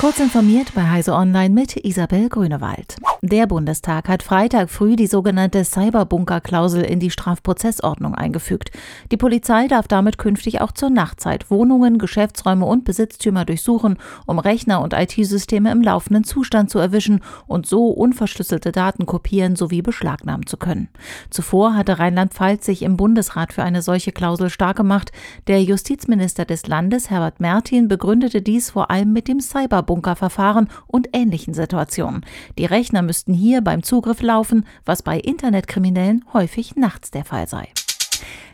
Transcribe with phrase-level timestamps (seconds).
[0.00, 2.96] Kurz informiert bei Heise Online mit Isabel Grünewald.
[3.20, 8.70] Der Bundestag hat Freitag früh die sogenannte Cyberbunker-Klausel in die Strafprozessordnung eingefügt.
[9.12, 14.80] Die Polizei darf damit künftig auch zur Nachtzeit Wohnungen, Geschäftsräume und Besitztümer durchsuchen, um Rechner
[14.80, 20.56] und IT-Systeme im laufenden Zustand zu erwischen und so unverschlüsselte Daten kopieren sowie beschlagnahmen zu
[20.56, 20.88] können.
[21.28, 25.12] Zuvor hatte Rheinland-Pfalz sich im Bundesrat für eine solche Klausel stark gemacht.
[25.46, 31.08] Der Justizminister des Landes, Herbert Mertin, begründete dies vor allem mit dem Cyberbunker Bunkerverfahren und
[31.14, 32.24] ähnlichen Situationen.
[32.56, 37.66] Die Rechner müssten hier beim Zugriff laufen, was bei Internetkriminellen häufig nachts der Fall sei.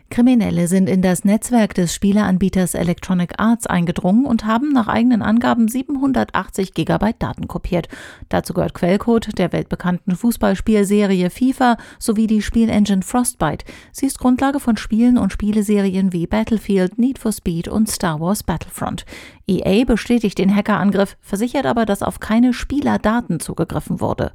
[0.09, 5.67] Kriminelle sind in das Netzwerk des Spieleanbieters Electronic Arts eingedrungen und haben nach eigenen Angaben
[5.67, 7.87] 780 Gigabyte Daten kopiert.
[8.29, 13.65] Dazu gehört Quellcode der weltbekannten Fußballspielserie FIFA sowie die Spielengine Frostbite.
[13.91, 18.43] Sie ist Grundlage von Spielen und Spieleserien wie Battlefield, Need for Speed und Star Wars
[18.43, 19.05] Battlefront.
[19.47, 24.31] EA bestätigt den Hackerangriff, versichert aber, dass auf keine Spielerdaten zugegriffen wurde.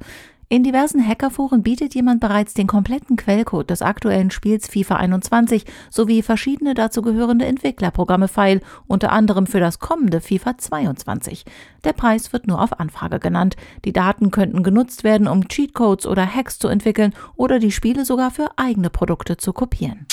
[0.53, 6.21] In diversen Hackerforen bietet jemand bereits den kompletten Quellcode des aktuellen Spiels FIFA 21 sowie
[6.21, 11.45] verschiedene dazu gehörende Entwicklerprogramme feil, unter anderem für das kommende FIFA 22.
[11.83, 13.55] Der Preis wird nur auf Anfrage genannt.
[13.83, 18.29] Die Daten könnten genutzt werden, um Cheatcodes oder Hacks zu entwickeln oder die Spiele sogar
[18.29, 20.05] für eigene Produkte zu kopieren.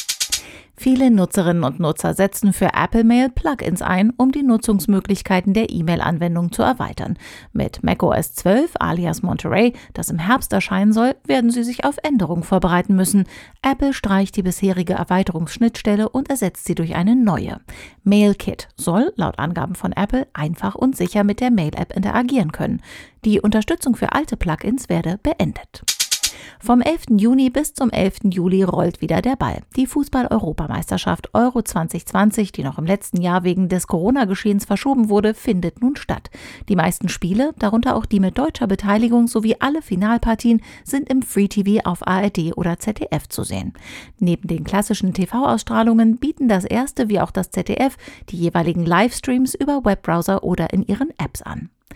[0.83, 6.53] Viele Nutzerinnen und Nutzer setzen für Apple Mail Plugins ein, um die Nutzungsmöglichkeiten der E-Mail-Anwendung
[6.53, 7.19] zu erweitern.
[7.53, 12.45] Mit macOS 12 alias Monterey, das im Herbst erscheinen soll, werden sie sich auf Änderungen
[12.45, 13.25] vorbereiten müssen.
[13.61, 17.61] Apple streicht die bisherige Erweiterungsschnittstelle und ersetzt sie durch eine neue.
[18.03, 22.81] MailKit soll, laut Angaben von Apple, einfach und sicher mit der Mail-App interagieren können.
[23.27, 25.83] Die Unterstützung für alte Plugins werde beendet.
[26.61, 27.19] Vom 11.
[27.19, 28.19] Juni bis zum 11.
[28.25, 29.61] Juli rollt wieder der Ball.
[29.77, 35.81] Die Fußball-Europameisterschaft Euro 2020, die noch im letzten Jahr wegen des Corona-Geschehens verschoben wurde, findet
[35.81, 36.31] nun statt.
[36.69, 41.49] Die meisten Spiele, darunter auch die mit deutscher Beteiligung sowie alle Finalpartien, sind im Free
[41.49, 43.73] TV auf ARD oder ZDF zu sehen.
[44.19, 47.97] Neben den klassischen TV-Ausstrahlungen bieten das erste wie auch das ZDF
[48.29, 51.71] die jeweiligen Livestreams über Webbrowser oder in ihren Apps an.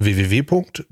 [0.00, 0.88] www.bdbos.de